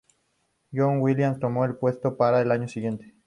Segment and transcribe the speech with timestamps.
[0.73, 3.13] John Williams tomó el puesto para el año siguiente.